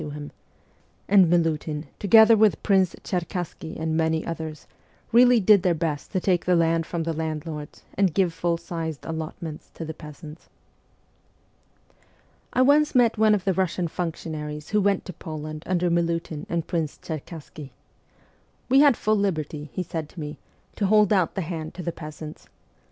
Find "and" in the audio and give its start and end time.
1.07-1.29, 3.77-3.95, 7.93-8.11, 16.49-16.65